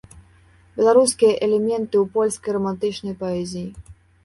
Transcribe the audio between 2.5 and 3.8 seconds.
рамантычнай паэзіі.